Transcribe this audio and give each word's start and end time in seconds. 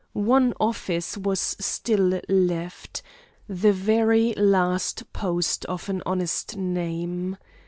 One 0.13 0.55
office 0.59 1.15
was 1.15 1.55
still 1.59 2.19
left 2.27 3.03
the 3.47 3.71
very 3.71 4.33
last 4.33 5.13
post 5.13 5.63
of 5.65 5.89
an 5.89 6.01
honest 6.07 6.57
name. 6.57 7.37